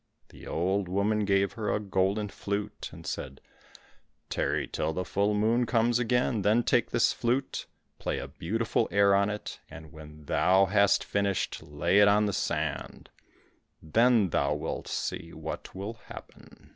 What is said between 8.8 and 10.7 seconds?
air on it, and when thou